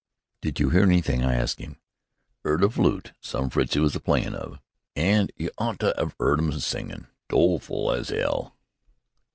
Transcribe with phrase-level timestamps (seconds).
[0.41, 1.79] "Did you hear anything?" I asked him.
[2.43, 4.57] "'Eard a flute some Fritzie was a playin' of.
[4.95, 7.05] An' you ought to 'ave 'eard 'em a singin'!
[7.29, 8.57] Doleful as 'ell!"